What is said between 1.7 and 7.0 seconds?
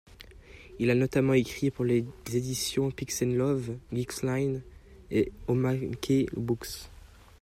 les éditions Pix'n Love, Geeks-Line et Omaké Books.